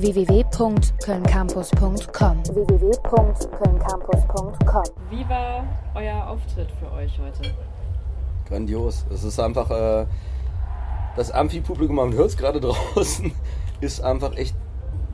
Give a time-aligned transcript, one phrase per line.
[0.00, 7.54] www.kölncampus.com www.kölncampus.com Wie war euer Auftritt für euch heute?
[8.48, 9.04] Grandios.
[9.12, 10.06] Es ist einfach, äh,
[11.16, 13.30] das Amphi-Publikum, man hört es gerade draußen,
[13.82, 14.56] ist einfach echt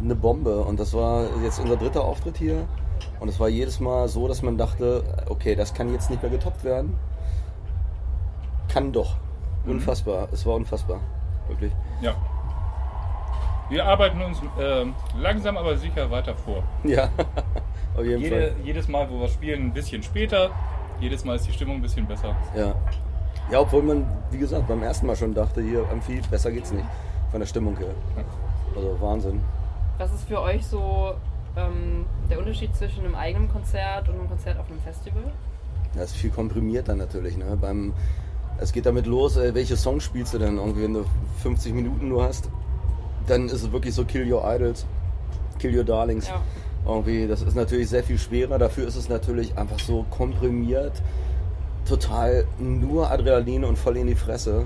[0.01, 0.61] eine Bombe.
[0.61, 2.69] Und das war jetzt unser dritter Auftritt hier.
[3.19, 6.31] Und es war jedes Mal so, dass man dachte, okay, das kann jetzt nicht mehr
[6.31, 6.97] getoppt werden.
[8.69, 9.17] Kann doch.
[9.67, 10.29] Unfassbar.
[10.33, 11.01] Es war unfassbar.
[11.49, 11.73] Wirklich.
[12.01, 12.15] Ja.
[13.69, 16.63] Wir arbeiten uns ähm, langsam aber sicher weiter vor.
[16.85, 17.09] Ja,
[17.97, 18.53] auf jeden Jede, Fall.
[18.65, 20.51] jedes Mal, wo wir spielen, ein bisschen später.
[21.01, 22.35] Jedes Mal ist die Stimmung ein bisschen besser.
[22.57, 22.75] Ja.
[23.51, 26.87] ja, obwohl man, wie gesagt, beim ersten Mal schon dachte, hier, Amphi, besser geht's nicht.
[27.31, 27.91] Von der Stimmung her.
[28.75, 29.41] Also Wahnsinn.
[29.99, 31.15] Was ist für euch so
[31.57, 35.25] ähm, der Unterschied zwischen einem eigenen Konzert und einem Konzert auf einem Festival?
[35.95, 37.37] Das ist viel komprimierter natürlich.
[37.37, 37.59] Ne?
[37.61, 37.95] Beim,
[38.59, 40.57] es geht damit los, äh, welche Songs spielst du denn?
[40.59, 41.05] Irgendwie, wenn du
[41.43, 42.49] 50 Minuten nur hast,
[43.27, 44.87] dann ist es wirklich so Kill Your Idols,
[45.59, 46.29] Kill Your Darlings.
[46.29, 46.43] Ja.
[46.87, 48.59] Irgendwie, das ist natürlich sehr viel schwerer.
[48.59, 51.03] Dafür ist es natürlich einfach so komprimiert,
[51.85, 54.65] total nur Adrenalin und voll in die Fresse.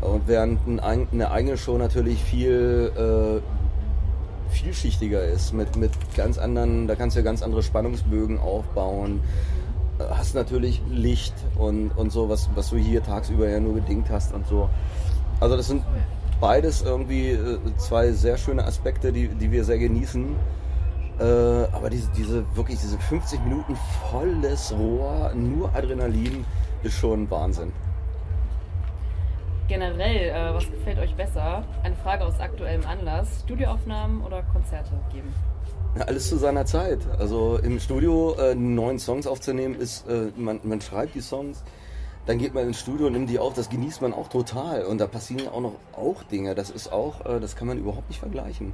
[0.00, 6.94] Und während eine eigene Show natürlich viel äh, vielschichtiger ist, mit, mit ganz anderen, da
[6.94, 9.20] kannst du ja ganz andere Spannungsbögen aufbauen.
[9.98, 14.10] Äh, Hast natürlich Licht und, und so, was, was du hier tagsüber ja nur bedingt
[14.10, 14.68] hast und so.
[15.40, 15.82] Also das sind
[16.42, 20.36] beides irgendwie äh, zwei sehr schöne Aspekte, die, die wir sehr genießen.
[21.20, 23.76] Äh, aber diese, diese wirklich diese 50 Minuten
[24.10, 26.44] volles Rohr, nur Adrenalin,
[26.82, 27.72] ist schon Wahnsinn.
[29.68, 31.64] Generell, äh, was gefällt euch besser?
[31.84, 35.32] Eine Frage aus aktuellem Anlass: Studioaufnahmen oder Konzerte geben?
[35.96, 36.98] Ja, alles zu seiner Zeit.
[37.20, 41.62] Also im Studio äh, neuen Songs aufzunehmen, ist, äh, man, man schreibt die Songs,
[42.26, 44.84] dann geht man ins Studio und nimmt die auf, das genießt man auch total.
[44.84, 46.54] Und da passieren auch noch auch Dinge.
[46.54, 48.72] Das ist auch, äh, das kann man überhaupt nicht vergleichen.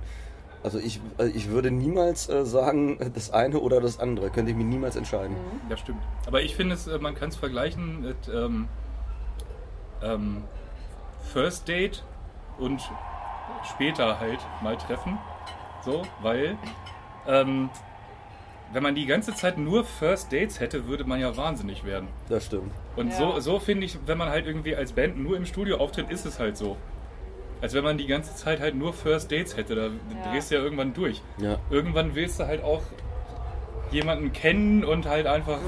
[0.63, 4.31] Also ich, äh, ich würde niemals äh, sagen, das eine oder das andere.
[4.31, 5.37] Könnte ich mir niemals entscheiden.
[5.71, 6.03] Ja, stimmt.
[6.27, 8.69] Aber ich finde, es, man kann es vergleichen mit ähm,
[10.03, 10.45] ähm,
[11.33, 12.05] First Date
[12.59, 12.83] und
[13.65, 15.19] später halt mal treffen.
[15.85, 16.59] So, weil
[17.27, 17.71] ähm,
[18.73, 22.09] wenn man die ganze Zeit nur First Dates hätte, würde man ja wahnsinnig werden.
[22.29, 22.73] Das stimmt.
[22.99, 23.17] Und Ja.
[23.17, 26.27] so, so finde ich, wenn man halt irgendwie als Band nur im Studio auftritt, ist
[26.27, 26.77] es halt so.
[27.61, 30.61] Als wenn man die ganze Zeit halt nur First Dates hätte, da drehst du ja
[30.63, 31.23] irgendwann durch.
[31.39, 31.59] Ja.
[31.71, 32.83] Irgendwann willst du halt auch
[33.93, 35.59] jemanden kennen und halt einfach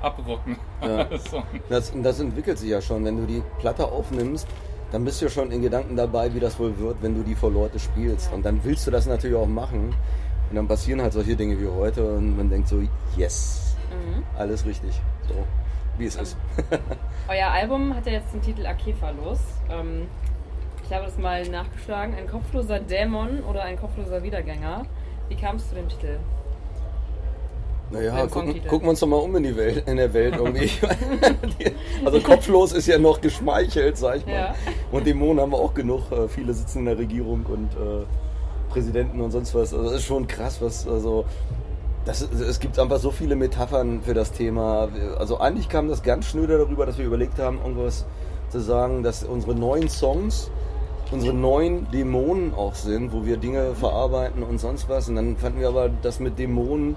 [0.00, 0.56] abrocken.
[0.82, 1.06] Ja.
[1.30, 1.42] so.
[1.68, 3.04] Das, das entwickelt sich ja schon.
[3.04, 4.46] Wenn du die Platte aufnimmst,
[4.90, 7.50] dann bist du schon in Gedanken dabei, wie das wohl wird, wenn du die vor
[7.52, 8.32] Leute spielst.
[8.32, 9.94] Und dann willst du das natürlich auch machen.
[10.50, 12.82] Und dann passieren halt solche Dinge wie heute und man denkt so,
[13.16, 13.76] yes,
[14.36, 15.00] alles richtig.
[15.28, 15.34] So,
[15.98, 16.36] wie es ist.
[17.28, 19.40] Euer Album hat ja jetzt den Titel Akefalos.
[19.70, 20.06] Ähm,
[20.84, 22.14] ich habe das mal nachgeschlagen.
[22.14, 24.84] Ein kopfloser Dämon oder ein kopfloser Wiedergänger.
[25.28, 26.18] Wie kam es zu dem Titel?
[27.90, 30.70] Naja, gucken, gucken wir uns doch mal um in, die Welt, in der Welt irgendwie.
[32.04, 34.32] also kopflos ist ja noch geschmeichelt, sag ich mal.
[34.32, 34.54] Ja.
[34.90, 36.10] Und Dämonen haben wir auch genug.
[36.10, 38.04] Äh, Viele sitzen in der Regierung und äh,
[38.70, 39.74] Präsidenten und sonst was.
[39.74, 41.26] Also das ist schon krass, was also
[42.04, 44.88] das, es gibt einfach so viele Metaphern für das Thema.
[45.18, 48.04] Also eigentlich kam das ganz schnöder darüber, dass wir überlegt haben, irgendwas
[48.50, 50.50] zu sagen, dass unsere neuen Songs
[51.12, 55.08] unsere neuen Dämonen auch sind, wo wir Dinge verarbeiten und sonst was.
[55.08, 56.96] Und dann fanden wir aber das mit Dämonen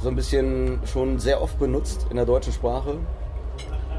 [0.00, 2.96] so ein bisschen schon sehr oft benutzt in der deutschen Sprache.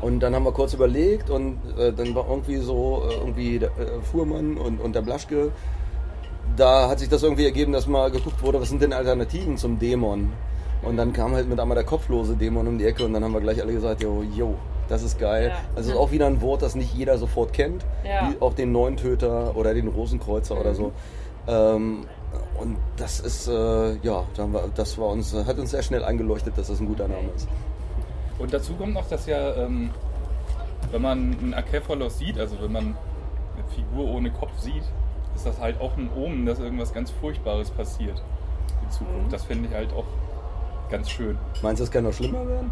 [0.02, 3.70] Und dann haben wir kurz überlegt und äh, dann war irgendwie so, äh, irgendwie der
[3.70, 5.52] äh, Fuhrmann und, und der Blaschke.
[6.56, 9.80] Da hat sich das irgendwie ergeben, dass mal geguckt wurde, was sind denn Alternativen zum
[9.80, 10.34] Dämon?
[10.82, 13.34] Und dann kam halt mit einmal der kopflose Dämon um die Ecke und dann haben
[13.34, 14.56] wir gleich alle gesagt, jo, jo,
[14.88, 15.50] das ist geil.
[15.50, 15.60] Ja.
[15.76, 17.86] Also ist auch wieder ein Wort, das nicht jeder sofort kennt.
[18.04, 18.30] Ja.
[18.30, 20.92] Wie auch den Neuntöter oder den Rosenkreuzer oder so.
[21.48, 22.06] Ähm,
[22.60, 26.04] und das ist, äh, ja, da haben wir, das war uns, hat uns sehr schnell
[26.04, 27.48] eingeleuchtet, dass das ein guter Name ist.
[28.38, 29.92] Und dazu kommt noch, dass ja, ähm,
[30.92, 32.84] wenn man einen Akephalos sieht, also wenn man
[33.56, 34.84] eine Figur ohne Kopf sieht,
[35.36, 38.22] ist das halt auch ein Omen, dass irgendwas ganz Furchtbares passiert
[38.84, 39.32] in Zukunft.
[39.32, 40.06] Das finde ich halt auch
[40.90, 41.38] ganz schön.
[41.62, 42.72] Meinst du, es kann noch schlimmer werden?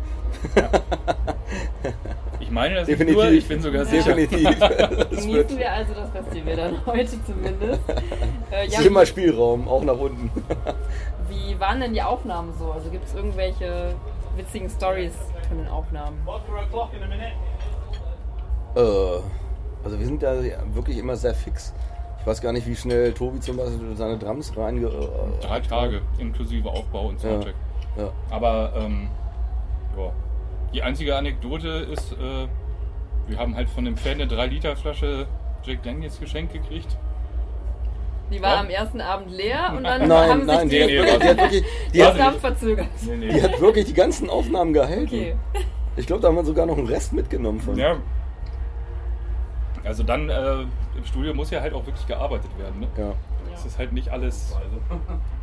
[2.40, 3.18] Ich meine das Definitiv.
[3.18, 4.16] nicht nur, ich bin sogar sicher.
[4.16, 4.60] Definitiv.
[5.10, 7.82] Genießen wir also das Festival dann heute zumindest.
[8.50, 10.32] Äh, ja, ist immer Spielraum, auch nach unten.
[11.30, 12.72] wie waren denn die Aufnahmen so?
[12.72, 13.94] Also gibt es irgendwelche
[14.38, 15.12] witzigen Stories
[15.50, 16.18] von den Aufnahmen?
[18.78, 18.80] Äh,
[19.84, 20.42] also wir sind da
[20.74, 21.74] wirklich immer sehr fix.
[22.28, 24.88] Ich weiß gar nicht, wie schnell Tobi zum Beispiel seine Drums reinge...
[24.88, 27.54] Äh, Drei Tage inklusive Aufbau und Ja, Soundcheck.
[27.96, 28.12] ja.
[28.30, 29.08] Aber ähm,
[29.98, 30.12] ja.
[30.74, 32.48] die einzige Anekdote ist, äh,
[33.28, 35.26] wir haben halt von dem Fan eine 3-Liter-Flasche
[35.64, 36.98] Jack Daniels geschenkt gekriegt.
[38.30, 38.60] Die war Ja.
[38.60, 41.30] am ersten Abend leer und dann Nein, haben nein, sich die, die, hat wirklich, die,
[41.30, 41.64] hat wirklich,
[41.94, 42.88] die, Aufnahmen verzögert.
[43.04, 43.28] Nee, nee.
[43.30, 45.06] die hat wirklich die ganzen Aufnahmen gehalten.
[45.06, 45.36] Okay.
[45.96, 47.78] Ich glaube, da haben wir sogar noch einen Rest mitgenommen von.
[47.78, 47.96] Ja.
[49.88, 50.62] Also dann äh,
[50.96, 52.82] im Studio muss ja halt auch wirklich gearbeitet werden.
[52.82, 52.88] Ne?
[52.98, 53.14] Ja.
[53.54, 54.56] Es ist halt nicht alles.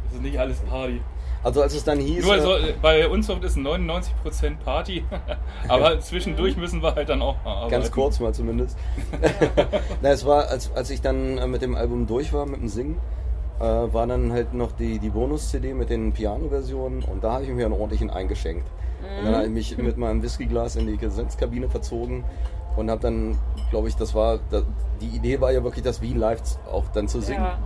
[0.07, 1.01] Es ist nicht alles Party.
[1.43, 5.05] Also als es dann hieß, Nur so, äh, bei uns ist 99% Party,
[5.69, 7.71] aber zwischendurch müssen wir halt dann auch mal arbeiten.
[7.71, 8.79] Ganz kurz mal zumindest.
[10.03, 12.69] Na, es war, als, als ich dann äh, mit dem Album durch war, mit dem
[12.69, 12.97] Singen,
[13.61, 17.51] äh, war dann halt noch die, die Bonus-CD mit den Piano-Versionen und da habe ich
[17.51, 18.67] mir einen ordentlichen eingeschenkt.
[19.19, 22.25] Und dann habe ich mich mit meinem Whiskyglas in die Gesangskabine verzogen
[22.77, 23.39] und habe dann,
[23.71, 24.63] glaube ich, das war, da,
[25.01, 26.41] die Idee war ja wirklich, das wie live
[26.71, 27.43] auch dann zu singen.
[27.43, 27.59] Ja.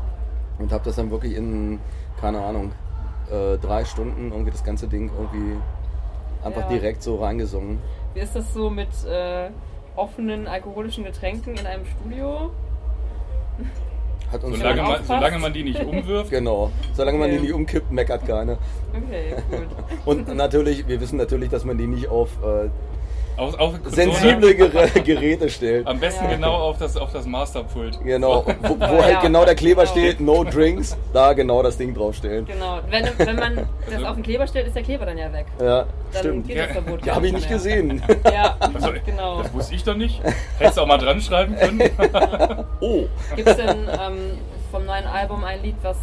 [0.58, 1.78] Und habe das dann wirklich in,
[2.20, 2.72] keine Ahnung,
[3.30, 5.56] äh, drei Stunden irgendwie das ganze Ding irgendwie
[6.44, 6.68] einfach Ja.
[6.68, 7.78] direkt so reingesungen.
[8.14, 9.50] Wie ist das so mit äh,
[9.96, 12.50] offenen alkoholischen Getränken in einem Studio?
[14.32, 16.30] Hat uns Solange man solange man die nicht umwirft.
[16.30, 16.70] Genau.
[16.92, 17.46] Solange man die Okay.
[17.46, 18.58] nicht umkippt, meckert keiner.
[18.94, 19.68] Okay, gut.
[20.04, 22.68] Und natürlich, wir wissen natürlich, dass man die nicht auf äh,
[23.38, 24.68] Auf, auf sensible Ger
[25.00, 25.86] Geräte stellt.
[25.86, 26.30] Am besten Ja.
[26.34, 27.98] genau auf das, auf das Masterpult.
[28.02, 28.44] Genau.
[28.62, 29.92] Wo, wo Ja, halt genau der Kleber genau.
[29.92, 32.44] steht, no drinks, da genau das Ding draufstellen.
[32.46, 32.80] Genau.
[32.90, 35.46] Wenn, wenn man das auf den Kleber stellt, ist der Kleber dann ja weg.
[35.60, 36.48] Ja, Dann stimmt.
[36.48, 37.06] geht das Verbot.
[37.06, 37.58] Ja, habe ich nicht mehr.
[37.58, 38.02] gesehen.
[38.24, 39.42] Ja, Also, genau.
[39.42, 40.20] Das wusste ich doch nicht.
[40.58, 41.80] Hättest du auch mal dran schreiben können.
[42.80, 43.04] Oh.
[43.34, 44.38] Gibt es denn ähm,
[44.70, 45.96] vom neuen Album ein Lied, was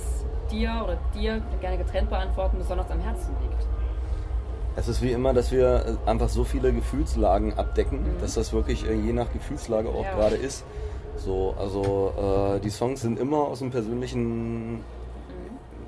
[0.52, 3.66] dir oder dir gerne getrennt beantworten besonders am Herzen liegt?
[4.78, 8.88] Es ist wie immer, dass wir äh, einfach so viele Gefühlslagen abdecken, dass das wirklich
[8.88, 10.16] äh, je nach Gefühlslage auch Ja.
[10.16, 10.66] gerade ist.
[11.18, 12.14] So, also
[12.58, 14.84] äh, die Songs sind immer aus dem persönlichen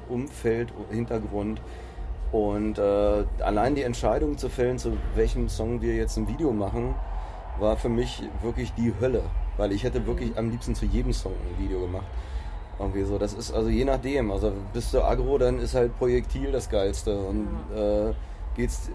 [0.07, 1.61] Umfeld, Hintergrund.
[2.31, 6.95] Und äh, allein die Entscheidung zu fällen, zu welchem Song wir jetzt ein Video machen,
[7.59, 9.21] war für mich wirklich die Hölle.
[9.57, 12.05] Weil ich hätte wirklich am liebsten zu jedem Song ein Video gemacht.
[12.79, 14.31] Irgendwie so, das ist also je nachdem.
[14.31, 17.17] Also bist du aggro, dann ist halt Projektil das Geilste.
[17.17, 18.13] Und äh,
[18.57, 18.89] geht's,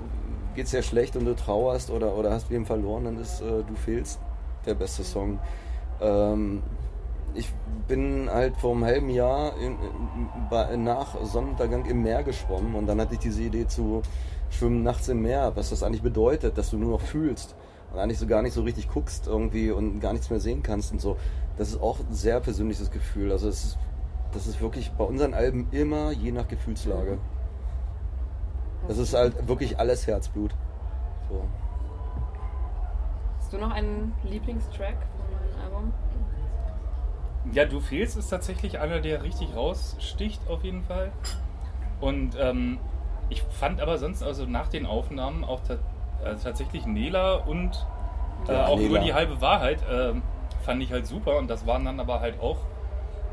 [0.54, 3.74] geht's dir schlecht und du trauerst oder, oder hast wem verloren, dann ist äh, Du
[3.74, 4.20] fehlst
[4.66, 5.38] der beste Song.
[6.00, 6.62] Ähm,
[7.34, 7.50] ich
[7.88, 9.76] bin halt vor einem halben Jahr in,
[10.50, 14.02] bei, nach Sonnenuntergang im Meer geschwommen und dann hatte ich diese Idee zu
[14.50, 17.56] schwimmen nachts im Meer, was das eigentlich bedeutet, dass du nur noch fühlst
[17.92, 20.92] und eigentlich so gar nicht so richtig guckst irgendwie und gar nichts mehr sehen kannst
[20.92, 21.16] und so.
[21.56, 23.32] Das ist auch ein sehr persönliches Gefühl.
[23.32, 23.78] Also es ist,
[24.32, 27.18] das ist wirklich bei unseren Alben immer je nach Gefühlslage.
[28.88, 30.52] Das ist halt wirklich alles Herzblut.
[31.29, 31.44] So.
[33.38, 35.93] Hast du noch einen Lieblingstrack von meinem Album?
[37.52, 41.12] Ja, Du fehlst ist tatsächlich einer, der richtig raussticht auf jeden Fall.
[42.00, 42.79] Und ähm,
[43.29, 45.76] ich fand aber sonst also nach den Aufnahmen auch ta
[46.25, 47.84] also tatsächlich Nela und
[48.49, 48.88] äh, Ja, auch Nela.
[48.90, 50.23] nur die halbe Wahrheit ähm,
[50.62, 51.37] fand ich halt super.
[51.38, 52.58] Und das waren dann aber halt auch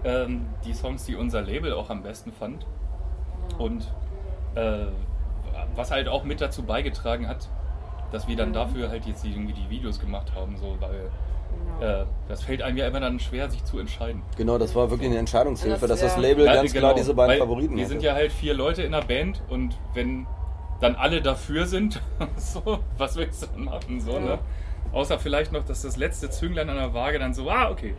[0.04, 2.66] ähm, die Songs, die unser Label auch am besten fand.
[3.60, 3.94] Und
[4.56, 4.88] äh,
[5.75, 7.50] was halt auch mit dazu beigetragen hat,
[8.11, 8.53] dass wir dann Mhm.
[8.53, 11.09] dafür halt jetzt irgendwie die Videos gemacht haben, so weil
[11.79, 12.01] Genau.
[12.01, 14.21] äh, das fällt einem ja immer dann schwer, sich zu entscheiden.
[14.38, 16.21] Genau, das war wirklich eine Entscheidungshilfe, Das- dass das.
[16.21, 17.89] Label Ja, ganz genau, klar diese beiden Favoriten Wir hatte.
[17.94, 20.27] sind ja halt vier Leute in der Band und wenn
[20.79, 22.01] dann alle dafür sind,
[22.38, 24.00] so, was willst du dann machen?
[24.00, 24.19] So, Ja.
[24.19, 24.39] ne?
[24.91, 27.95] Außer vielleicht noch, dass das letzte Zünglein an der Waage dann so, ah, okay.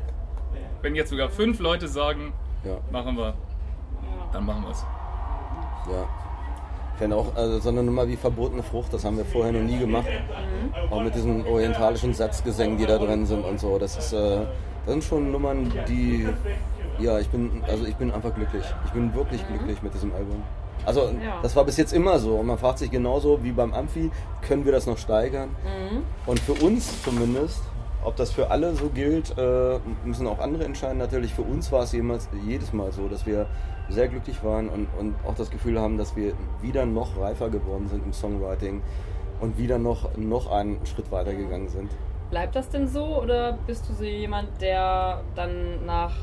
[0.83, 2.33] Wenn jetzt sogar fünf Leute sagen,
[2.65, 3.35] ja, machen wir,
[4.33, 4.85] dann machen wir es.
[5.91, 6.09] ja.
[7.01, 9.63] Ich fände auch also, so eine Nummer wie verbotene Frucht, das haben wir vorher noch
[9.63, 10.05] nie gemacht.
[10.07, 10.93] Mhm.
[10.93, 13.79] Auch mit diesen orientalischen Satzgesängen, die da drin sind und so.
[13.79, 14.41] Das ist, äh,
[14.85, 16.29] das sind schon Nummern, die,
[16.99, 18.67] ja, ich bin, also ich bin einfach glücklich.
[18.85, 20.43] Ich bin wirklich glücklich mit diesem Album.
[20.85, 21.39] Also Ja.
[21.43, 22.35] das war bis jetzt immer so.
[22.35, 24.11] Und man fragt sich genauso wie beim Amphi,
[24.47, 25.49] können wir das noch steigern?
[25.65, 26.03] Mhm.
[26.27, 27.63] Und für uns zumindest,
[28.05, 30.99] ob das für alle so gilt, äh, müssen auch andere entscheiden.
[30.99, 33.47] Natürlich für uns war es jemals, jedes Mal so, dass wir
[33.89, 37.89] sehr glücklich waren und, und auch das Gefühl haben, dass wir wieder noch reifer geworden
[37.89, 38.83] sind im Songwriting
[39.41, 41.91] und wieder noch, noch einen Schritt weiter gegangen sind.
[42.31, 46.15] Bleibt das denn so oder bist du so jemand, der dann nach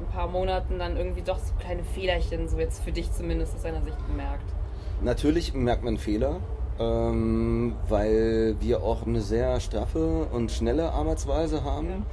[0.00, 3.62] ein paar Monaten dann irgendwie doch so kleine Fehlerchen, so jetzt für dich zumindest aus
[3.62, 4.52] seiner Sicht bemerkt?
[5.02, 6.40] Natürlich merkt man Fehler,
[6.80, 12.06] ähm, weil wir auch eine sehr straffe und schnelle Arbeitsweise haben.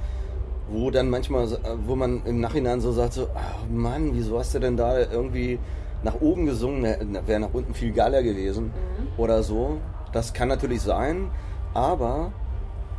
[0.70, 4.54] Wo dann manchmal, äh, wo man im Nachhinein so sagt, so, ach Mann, wieso hast
[4.54, 5.58] du denn da irgendwie
[6.02, 6.84] nach oben gesungen?
[7.26, 8.70] Wäre nach unten viel geiler gewesen
[9.16, 9.78] oder so.
[10.12, 11.30] Das kann natürlich sein,
[11.72, 12.32] aber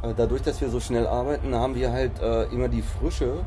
[0.02, 3.46] äh, dadurch, dass wir so schnell arbeiten, haben wir halt äh, immer die Frische,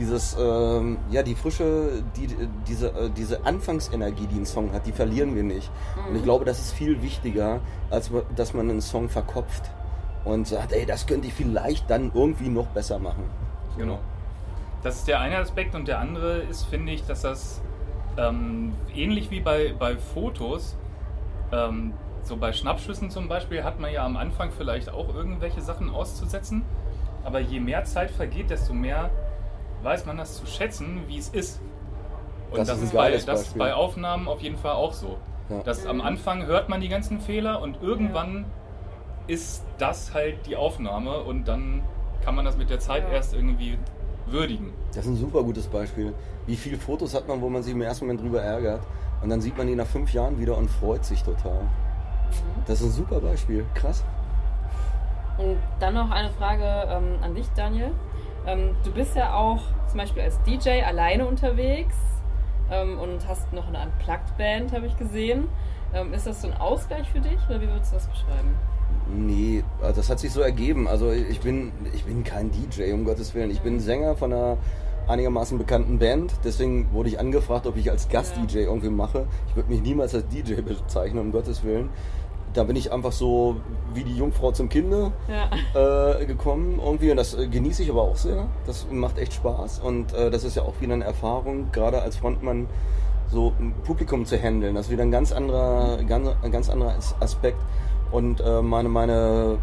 [0.00, 2.28] dieses, ähm, ja, die Frische, die,
[2.66, 5.70] diese, äh, diese Anfangsenergie, die ein Song hat, die verlieren wir nicht.
[6.08, 9.70] Und ich glaube, das ist viel wichtiger, als dass man einen Song verkopft
[10.24, 13.24] und sagt, ey, das könnte ich vielleicht dann irgendwie noch besser machen.
[13.74, 13.80] So.
[13.80, 13.98] Genau.
[14.82, 17.60] Das ist der eine Aspekt und der andere ist, finde ich, dass das
[18.16, 20.76] ähm, ähnlich wie bei, bei Fotos,
[21.52, 21.92] ähm,
[22.22, 26.62] so bei Schnappschüssen zum Beispiel, hat man ja am Anfang vielleicht auch irgendwelche Sachen auszusetzen.
[27.22, 29.10] Aber je mehr Zeit vergeht, desto mehr
[29.82, 31.60] weiß man das zu schätzen, wie es ist.
[32.50, 34.72] Und Das das, ist ein ist, bei, geiles das ist bei Aufnahmen auf jeden Fall
[34.72, 35.18] auch so.
[35.48, 35.62] Ja.
[35.62, 38.44] Dass am Anfang hört man die ganzen Fehler und irgendwann
[39.26, 41.82] ist das halt die Aufnahme und dann
[42.24, 43.14] kann man das mit der Zeit Ja.
[43.14, 43.78] erst irgendwie
[44.26, 44.72] würdigen.
[44.94, 46.12] Das ist ein super gutes Beispiel.
[46.46, 48.80] Wie viele Fotos hat man, wo man sich im ersten Moment drüber ärgert
[49.22, 51.62] und dann sieht man die nach fünf Jahren wieder und freut sich total.
[52.66, 53.64] Das ist ein super Beispiel.
[53.74, 54.04] Krass.
[55.38, 57.92] Und dann noch eine Frage ähm, an dich, Daniel.
[58.46, 61.94] Ähm, du bist ja auch zum Beispiel als DJ alleine unterwegs
[62.70, 65.48] ähm, und hast noch eine Unplugged-Band, habe ich gesehen.
[65.92, 68.56] Ähm, ist das so ein Ausgleich für dich oder wie würdest du das beschreiben?
[69.12, 70.86] Nee, also das hat sich so ergeben.
[70.86, 73.50] Also ich bin, ich bin kein DJ, um Gottes Willen.
[73.50, 74.56] Ich bin Sänger von einer
[75.08, 76.32] einigermaßen bekannten Band.
[76.44, 79.26] Deswegen wurde ich angefragt, ob ich als Gast-DJ irgendwie mache.
[79.48, 81.88] Ich würde mich niemals als DJ bezeichnen, um Gottes Willen.
[82.52, 83.56] Da bin ich einfach so
[83.94, 86.18] wie die Jungfrau zum Kinde Ja.
[86.20, 88.46] äh, gekommen irgendwie und das äh, genieße ich aber auch sehr.
[88.66, 92.16] Das macht echt Spaß und äh, das ist ja auch wieder eine Erfahrung, gerade als
[92.16, 92.66] Frontmann
[93.30, 94.74] so ein Publikum zu handeln.
[94.74, 97.60] Das ist wieder ein ganz anderer, ganz, ganz anderer As- Aspekt.
[98.10, 99.58] Und äh, meine, meine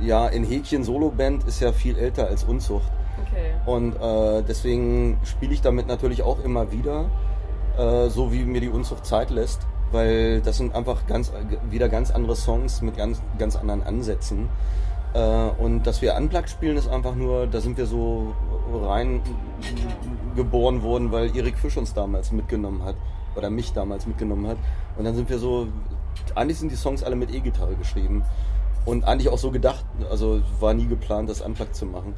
[0.00, 2.90] ja, in Häkchen Solo-Band ist ja viel älter als Unzucht.
[3.26, 3.52] Okay.
[3.66, 7.04] Und äh, deswegen spiele ich damit natürlich auch immer wieder,
[7.76, 9.60] äh, so wie mir die Unzucht Zeit lässt,
[9.94, 11.32] weil das sind einfach ganz,
[11.70, 14.50] wieder ganz andere Songs mit ganz, ganz anderen Ansätzen.
[15.14, 15.18] Äh,
[15.58, 18.34] und dass wir Unplugged spielen, ist einfach nur, da sind wir so
[18.72, 19.22] rein
[20.36, 22.96] geboren worden, weil Erik Fisch uns damals mitgenommen hat
[23.36, 24.58] oder mich damals mitgenommen hat.
[24.98, 25.68] Und dann sind wir so,
[26.34, 28.24] eigentlich sind die Songs alle mit E-Gitarre geschrieben
[28.84, 32.14] und eigentlich auch so gedacht, also war nie geplant, das Unplugged zu machen.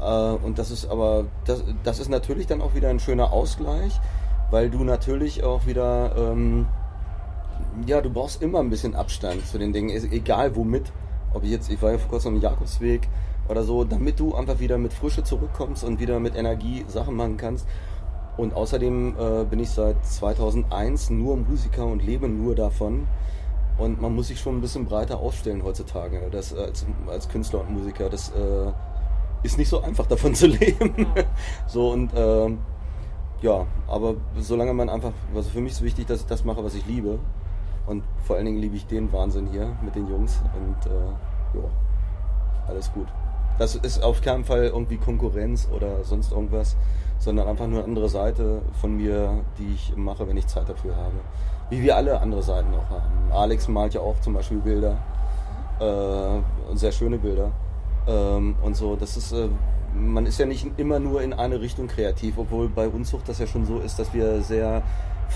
[0.00, 4.00] Äh, und das ist aber, das, das ist natürlich dann auch wieder ein schöner Ausgleich,
[4.50, 6.66] weil du natürlich auch wieder, ähm,
[7.86, 10.92] ja, du brauchst immer ein bisschen Abstand zu den Dingen, egal womit.
[11.32, 13.08] Ob ich jetzt, ich war ja vor kurzem am Jakobsweg
[13.48, 17.36] oder so, damit du einfach wieder mit Frische zurückkommst und wieder mit Energie Sachen machen
[17.36, 17.66] kannst.
[18.36, 23.06] Und außerdem äh, bin ich seit 2001 nur Musiker und lebe nur davon.
[23.78, 27.60] Und man muss sich schon ein bisschen breiter aufstellen heutzutage das, äh, als, als Künstler
[27.60, 28.08] und Musiker.
[28.08, 28.72] Das äh,
[29.42, 31.06] ist nicht so einfach davon zu leben.
[31.66, 32.58] so und ähm,
[33.42, 36.74] ja, aber solange man einfach, also für mich ist wichtig, dass ich das mache, was
[36.74, 37.18] ich liebe.
[37.86, 40.40] Und vor allen Dingen liebe ich den Wahnsinn hier mit den Jungs.
[40.54, 41.68] Und äh, ja,
[42.68, 43.08] alles gut.
[43.58, 46.76] Das ist auf keinen Fall irgendwie Konkurrenz oder sonst irgendwas,
[47.18, 50.96] sondern einfach nur eine andere Seite von mir, die ich mache, wenn ich Zeit dafür
[50.96, 51.14] habe.
[51.70, 53.32] Wie wir alle andere Seiten auch haben.
[53.32, 54.96] Alex malt ja auch zum Beispiel Bilder,
[55.80, 57.52] äh, sehr schöne Bilder.
[58.06, 59.48] Ähm, und so, das ist, äh,
[59.94, 63.46] man ist ja nicht immer nur in eine Richtung kreativ, obwohl bei Unzucht das ja
[63.46, 64.82] schon so ist, dass wir sehr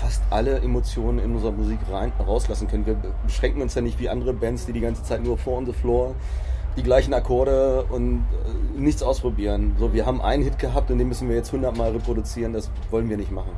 [0.01, 2.85] fast alle Emotionen in unserer Musik rein, rauslassen können.
[2.85, 5.65] Wir beschränken uns ja nicht wie andere Bands, die die ganze Zeit nur vor on
[5.65, 6.15] the floor
[6.77, 9.75] die gleichen Akkorde und äh, nichts ausprobieren.
[9.79, 13.09] So, wir haben einen Hit gehabt und den müssen wir jetzt hundertmal reproduzieren, das wollen
[13.09, 13.51] wir nicht machen.